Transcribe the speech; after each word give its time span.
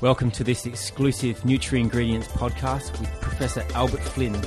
Welcome 0.00 0.30
to 0.32 0.44
this 0.44 0.64
exclusive 0.64 1.40
NutraIngredients 1.40 2.28
podcast 2.28 3.00
with 3.00 3.10
Professor 3.20 3.66
Albert 3.74 4.04
Flynn, 4.04 4.40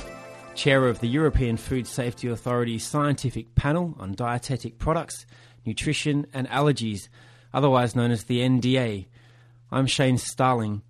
Chair 0.54 0.88
of 0.88 1.00
the 1.00 1.08
European 1.08 1.58
Food 1.58 1.86
Safety 1.86 2.28
Authority's 2.28 2.86
Scientific 2.86 3.54
Panel 3.54 3.94
on 3.98 4.14
Dietetic 4.14 4.78
Products, 4.78 5.26
Nutrition 5.66 6.26
and 6.32 6.48
Allergies, 6.48 7.08
otherwise 7.52 7.94
known 7.94 8.10
as 8.10 8.24
the 8.24 8.40
NDA. 8.40 9.08
I'm 9.70 9.86
Shane 9.86 10.16
Starling. 10.16 10.80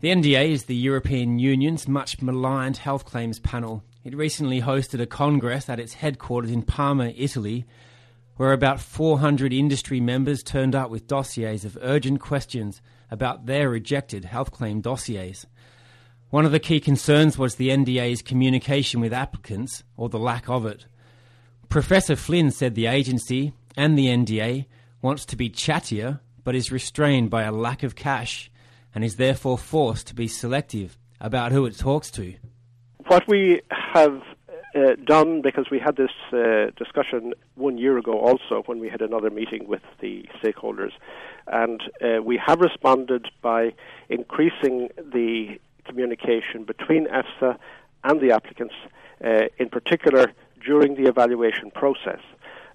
The 0.00 0.08
NDA 0.08 0.50
is 0.50 0.64
the 0.64 0.74
European 0.74 1.38
Union's 1.38 1.86
much 1.86 2.20
maligned 2.20 2.78
health 2.78 3.04
claims 3.04 3.38
panel. 3.38 3.84
It 4.02 4.16
recently 4.16 4.60
hosted 4.60 5.00
a 5.00 5.06
congress 5.06 5.68
at 5.68 5.78
its 5.78 5.94
headquarters 5.94 6.50
in 6.50 6.62
Parma, 6.62 7.12
Italy, 7.16 7.64
where 8.36 8.52
about 8.52 8.80
400 8.80 9.52
industry 9.52 10.00
members 10.00 10.42
turned 10.42 10.74
up 10.74 10.90
with 10.90 11.06
dossiers 11.06 11.64
of 11.64 11.78
urgent 11.80 12.20
questions 12.20 12.82
about 13.10 13.46
their 13.46 13.70
rejected 13.70 14.24
health 14.24 14.50
claim 14.50 14.80
dossiers. 14.80 15.46
One 16.30 16.44
of 16.44 16.52
the 16.52 16.58
key 16.58 16.80
concerns 16.80 17.38
was 17.38 17.54
the 17.54 17.68
NDA's 17.68 18.22
communication 18.22 19.00
with 19.00 19.12
applicants, 19.12 19.84
or 19.96 20.08
the 20.08 20.18
lack 20.18 20.48
of 20.48 20.66
it. 20.66 20.86
Professor 21.68 22.16
Flynn 22.16 22.50
said 22.50 22.74
the 22.74 22.86
agency 22.86 23.52
and 23.76 23.96
the 23.96 24.06
NDA 24.06 24.66
wants 25.00 25.24
to 25.26 25.36
be 25.36 25.48
chattier, 25.48 26.20
but 26.42 26.54
is 26.54 26.72
restrained 26.72 27.30
by 27.30 27.42
a 27.42 27.52
lack 27.52 27.82
of 27.82 27.94
cash 27.94 28.50
and 28.94 29.04
is 29.04 29.16
therefore 29.16 29.58
forced 29.58 30.06
to 30.08 30.14
be 30.14 30.28
selective 30.28 30.98
about 31.20 31.52
who 31.52 31.66
it 31.66 31.78
talks 31.78 32.10
to. 32.12 32.34
What 33.06 33.22
we 33.28 33.60
have 33.70 34.20
uh, 34.74 34.96
done 35.04 35.40
because 35.42 35.66
we 35.70 35.78
had 35.78 35.96
this 35.96 36.10
uh, 36.32 36.70
discussion 36.76 37.32
one 37.54 37.78
year 37.78 37.96
ago 37.98 38.18
also 38.18 38.62
when 38.66 38.80
we 38.80 38.88
had 38.88 39.00
another 39.00 39.30
meeting 39.30 39.66
with 39.68 39.82
the 40.00 40.26
stakeholders. 40.42 40.92
And 41.46 41.82
uh, 42.02 42.22
we 42.22 42.40
have 42.44 42.60
responded 42.60 43.28
by 43.42 43.74
increasing 44.08 44.88
the 44.96 45.58
communication 45.84 46.64
between 46.64 47.06
EFSA 47.06 47.56
and 48.04 48.20
the 48.20 48.32
applicants, 48.32 48.74
uh, 49.24 49.46
in 49.58 49.68
particular 49.68 50.32
during 50.64 50.96
the 50.96 51.08
evaluation 51.08 51.70
process. 51.70 52.20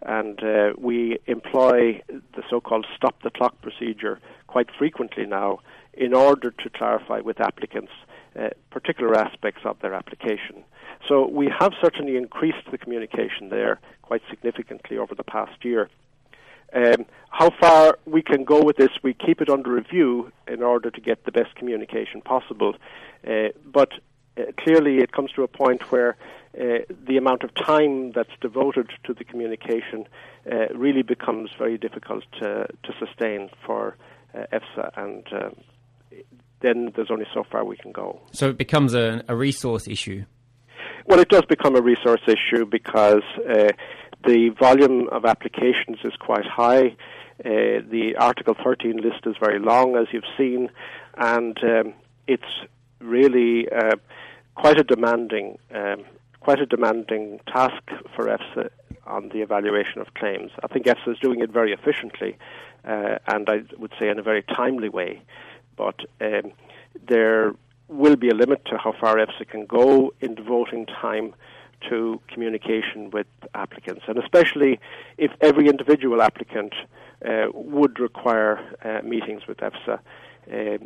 And 0.02 0.42
uh, 0.42 0.74
we 0.78 1.20
employ 1.26 2.02
the 2.08 2.44
so 2.50 2.62
called 2.62 2.86
stop 2.96 3.22
the 3.24 3.30
clock 3.30 3.62
procedure 3.62 4.20
quite 4.48 4.70
frequently 4.78 5.26
now 5.26 5.60
in 5.94 6.14
order 6.14 6.52
to 6.52 6.70
clarify 6.70 7.20
with 7.20 7.42
applicants 7.42 7.92
uh, 8.40 8.50
particular 8.70 9.16
aspects 9.16 9.62
of 9.66 9.80
their 9.82 9.94
application. 9.94 10.64
So 11.08 11.28
we 11.28 11.52
have 11.60 11.74
certainly 11.82 12.18
increased 12.18 12.70
the 12.72 12.78
communication 12.78 13.50
there 13.50 13.80
quite 14.02 14.22
significantly 14.30 14.98
over 14.98 15.16
the 15.16 15.24
past 15.24 15.64
year. 15.64 15.90
Um, 16.74 17.06
how 17.32 17.50
far 17.60 17.98
we 18.06 18.22
can 18.22 18.44
go 18.44 18.64
with 18.64 18.78
this, 18.78 18.92
we 19.02 19.14
keep 19.14 19.42
it 19.42 19.50
under 19.50 19.72
review 19.72 20.32
in 20.48 20.62
order 20.62 20.92
to 20.92 21.02
get 21.02 21.26
the 21.26 21.32
best 21.32 21.56
communication 21.56 22.22
possible. 22.22 22.76
Uh, 23.28 23.50
but 23.66 23.94
uh, 24.38 24.44
clearly, 24.58 25.00
it 25.00 25.12
comes 25.12 25.32
to 25.34 25.44
a 25.44 25.48
point 25.48 25.92
where 25.92 26.16
uh, 26.60 26.80
the 27.08 27.18
amount 27.18 27.44
of 27.44 27.54
time 27.56 28.12
that's 28.12 28.32
devoted 28.42 28.90
to 29.04 29.14
the 29.14 29.24
communication 29.24 30.08
uh, 30.52 30.68
really 30.76 31.02
becomes 31.02 31.50
very 31.58 31.78
difficult 31.78 32.24
to, 32.40 32.68
to 32.84 32.94
sustain 33.00 33.50
for 33.66 33.96
uh, 34.34 34.46
EFSA 34.54 34.98
and 34.98 35.28
um, 35.34 35.56
then 36.62 36.92
there's 36.96 37.12
only 37.12 37.26
so 37.34 37.44
far 37.50 37.64
we 37.64 37.78
can 37.78 37.92
go. 37.92 38.20
So 38.32 38.50
it 38.50 38.58
becomes 38.58 38.94
a, 38.94 39.24
a 39.28 39.36
resource 39.36 39.88
issue. 39.88 40.26
Well, 41.06 41.20
it 41.20 41.30
does 41.30 41.46
become 41.46 41.76
a 41.76 41.82
resource 41.82 42.22
issue 42.28 42.66
because 42.66 43.24
uh, 43.50 43.70
the 44.26 44.50
volume 44.60 45.08
of 45.12 45.26
applications 45.26 45.98
is 46.04 46.14
quite 46.20 46.46
high. 46.46 46.96
Uh, 47.44 47.82
the 47.90 48.16
Article 48.20 48.56
13 48.64 48.98
list 48.98 49.26
is 49.26 49.36
very 49.40 49.60
long, 49.60 49.96
as 49.96 50.08
you've 50.12 50.24
seen, 50.38 50.70
and 51.18 51.58
um, 51.64 51.94
it's 52.28 52.44
really 53.00 53.68
uh, 53.70 53.96
quite 54.56 54.78
a 54.78 54.84
demanding, 54.84 55.58
um, 55.74 56.04
quite 56.42 56.60
a 56.60 56.66
demanding 56.66 57.40
task 57.48 57.82
for 58.14 58.26
EFSA 58.26 58.70
on 59.08 59.30
the 59.30 59.42
evaluation 59.42 60.02
of 60.02 60.14
claims. 60.16 60.52
I 60.64 60.68
think 60.68 60.86
EFSA 60.86 61.14
is 61.14 61.20
doing 61.20 61.40
it 61.40 61.50
very 61.50 61.72
efficiently, 61.72 62.38
uh, 62.86 63.20
and 63.28 63.50
I 63.50 63.62
would 63.78 63.94
say 63.98 64.10
in 64.10 64.20
a 64.20 64.24
very 64.24 64.44
timely 64.44 64.90
way 64.90 65.22
but 65.80 66.02
um, 66.20 66.52
there 67.08 67.56
will 67.88 68.18
be 68.18 68.30
a 68.30 68.36
limit 68.36 68.64
to 68.66 68.78
how 68.78 68.94
far 69.02 69.16
EFSA 69.16 69.48
can 69.50 69.66
go 69.66 70.14
in 70.20 70.36
devoting 70.36 70.86
time 70.86 71.34
to 71.90 72.22
communication 72.28 73.10
with 73.12 73.28
applicants, 73.56 74.04
and 74.08 74.18
especially 74.20 74.80
if 75.18 75.32
every 75.40 75.68
individual 75.70 76.22
applicant 76.22 76.74
uh, 77.26 77.48
would 77.54 78.00
require 78.00 78.60
uh, 78.84 79.02
meetings 79.08 79.44
with 79.48 79.58
EFSA. 79.60 79.98
Uh, 80.54 80.78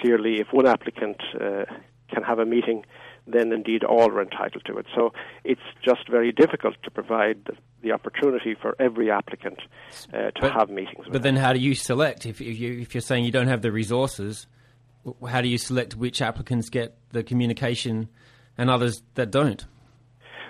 clearly, 0.00 0.40
if 0.40 0.46
one 0.52 0.66
applicant 0.66 1.20
uh, 1.34 1.64
can 2.12 2.22
have 2.22 2.38
a 2.38 2.46
meeting, 2.46 2.84
then 3.26 3.52
indeed 3.52 3.82
all 3.82 4.08
are 4.10 4.22
entitled 4.22 4.64
to 4.64 4.78
it. 4.78 4.86
So 4.94 5.12
it's 5.44 5.68
just 5.84 6.08
very 6.08 6.30
difficult 6.32 6.76
to 6.84 6.90
provide 6.90 7.40
the, 7.82 7.92
opportunity 7.92 8.54
for 8.60 8.76
every 8.78 9.10
applicant 9.10 9.58
uh, 10.12 10.30
to 10.30 10.40
but, 10.40 10.52
have 10.52 10.70
meetings. 10.70 11.06
But 11.10 11.22
then, 11.22 11.36
how 11.36 11.52
do 11.52 11.58
you 11.58 11.74
select 11.74 12.26
if, 12.26 12.40
if, 12.40 12.58
you, 12.58 12.80
if 12.80 12.94
you're 12.94 13.00
saying 13.00 13.24
you 13.24 13.32
don't 13.32 13.48
have 13.48 13.62
the 13.62 13.72
resources? 13.72 14.46
How 15.28 15.40
do 15.40 15.48
you 15.48 15.58
select 15.58 15.96
which 15.96 16.20
applicants 16.20 16.68
get 16.68 16.96
the 17.12 17.22
communication 17.22 18.08
and 18.56 18.68
others 18.70 19.02
that 19.14 19.30
don't? 19.30 19.64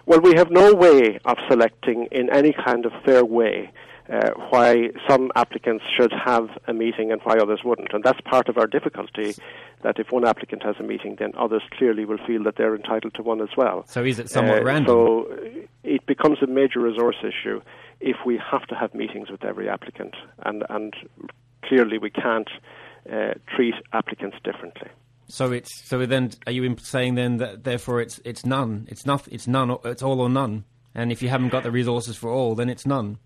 Well, 0.06 0.20
we 0.20 0.34
have 0.36 0.50
no 0.50 0.74
way 0.74 1.20
of 1.24 1.36
selecting 1.50 2.08
in 2.10 2.30
any 2.32 2.54
kind 2.64 2.86
of 2.86 2.92
fair 3.04 3.24
way 3.24 3.70
uh, 4.10 4.30
why 4.48 4.88
some 5.06 5.30
applicants 5.36 5.84
should 5.96 6.12
have 6.24 6.48
a 6.66 6.72
meeting 6.72 7.12
and 7.12 7.20
why 7.24 7.36
others 7.36 7.60
wouldn't. 7.64 7.92
And 7.92 8.02
that's 8.02 8.20
part 8.22 8.48
of 8.48 8.56
our 8.56 8.66
difficulty 8.66 9.34
that 9.82 9.98
if 9.98 10.10
one 10.10 10.26
applicant 10.26 10.62
has 10.62 10.76
a 10.80 10.82
meeting, 10.82 11.16
then 11.18 11.32
others 11.36 11.62
clearly 11.76 12.04
will 12.04 12.18
feel 12.26 12.42
that 12.44 12.56
they're 12.56 12.74
entitled 12.74 13.14
to 13.14 13.22
one 13.22 13.40
as 13.42 13.50
well. 13.56 13.84
So 13.86 14.02
is 14.02 14.18
it 14.18 14.30
somewhat 14.30 14.60
uh, 14.60 14.64
random? 14.64 14.86
So 14.86 15.38
it 15.88 16.06
becomes 16.06 16.38
a 16.42 16.46
major 16.46 16.80
resource 16.80 17.16
issue 17.22 17.60
if 18.00 18.16
we 18.24 18.40
have 18.50 18.66
to 18.66 18.74
have 18.74 18.94
meetings 18.94 19.30
with 19.30 19.44
every 19.44 19.68
applicant. 19.68 20.14
And, 20.44 20.64
and 20.68 20.94
clearly 21.64 21.98
we 21.98 22.10
can't 22.10 22.50
uh, 23.10 23.34
treat 23.54 23.74
applicants 23.92 24.36
differently. 24.44 24.88
So 25.30 25.52
it's 25.52 25.74
so 25.86 26.06
then 26.06 26.30
are 26.46 26.52
you 26.52 26.76
saying 26.78 27.16
then 27.16 27.36
that 27.36 27.64
therefore 27.64 28.00
it's 28.00 28.18
it's 28.24 28.46
none 28.46 28.86
it's 28.88 29.04
not 29.04 29.28
it's 29.28 29.46
none 29.46 29.76
it's 29.84 30.02
all 30.02 30.22
or 30.22 30.30
none 30.30 30.64
and 30.94 31.12
if 31.12 31.20
you 31.20 31.28
haven't 31.28 31.50
got 31.50 31.64
the 31.64 31.70
resources 31.70 32.16
for 32.16 32.30
all 32.30 32.54
then 32.54 32.70
it's 32.70 32.86
none. 32.86 33.18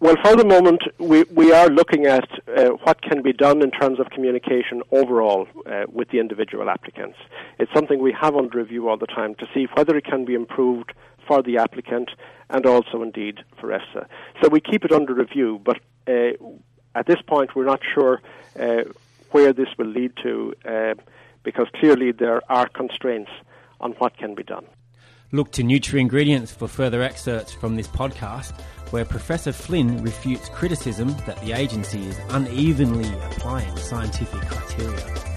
Well, 0.00 0.16
for 0.24 0.34
the 0.34 0.46
moment, 0.46 0.80
we, 0.98 1.24
we 1.24 1.52
are 1.52 1.68
looking 1.68 2.06
at 2.06 2.26
uh, 2.56 2.70
what 2.84 3.02
can 3.02 3.20
be 3.20 3.34
done 3.34 3.60
in 3.60 3.70
terms 3.70 4.00
of 4.00 4.08
communication 4.08 4.82
overall 4.92 5.46
uh, 5.66 5.82
with 5.92 6.08
the 6.08 6.18
individual 6.18 6.70
applicants. 6.70 7.18
It's 7.58 7.70
something 7.74 8.00
we 8.00 8.16
have 8.18 8.34
under 8.34 8.56
review 8.56 8.88
all 8.88 8.96
the 8.96 9.06
time 9.06 9.34
to 9.34 9.46
see 9.52 9.66
whether 9.74 9.94
it 9.98 10.06
can 10.06 10.24
be 10.24 10.32
improved 10.34 10.94
for 11.30 11.42
the 11.44 11.58
applicant 11.58 12.10
and 12.48 12.66
also 12.66 13.02
indeed 13.04 13.38
for 13.60 13.68
EFSA. 13.68 14.04
So 14.42 14.48
we 14.48 14.60
keep 14.60 14.84
it 14.84 14.90
under 14.90 15.14
review, 15.14 15.60
but 15.64 15.78
uh, 16.08 16.32
at 16.96 17.06
this 17.06 17.22
point, 17.24 17.54
we're 17.54 17.70
not 17.74 17.80
sure 17.94 18.20
uh, 18.58 18.82
where 19.30 19.52
this 19.52 19.68
will 19.78 19.86
lead 19.86 20.12
to 20.24 20.52
uh, 20.68 20.94
because 21.44 21.68
clearly 21.78 22.10
there 22.10 22.40
are 22.50 22.68
constraints 22.68 23.30
on 23.80 23.92
what 23.98 24.16
can 24.16 24.34
be 24.34 24.42
done. 24.42 24.64
Look 25.30 25.52
to 25.52 25.62
NutraIngredients 25.62 26.52
for 26.52 26.66
further 26.66 27.00
excerpts 27.00 27.52
from 27.52 27.76
this 27.76 27.86
podcast, 27.86 28.60
where 28.90 29.04
Professor 29.04 29.52
Flynn 29.52 30.02
refutes 30.02 30.48
criticism 30.48 31.14
that 31.26 31.40
the 31.42 31.52
agency 31.52 32.08
is 32.08 32.18
unevenly 32.30 33.08
applying 33.22 33.76
scientific 33.76 34.40
criteria. 34.40 35.29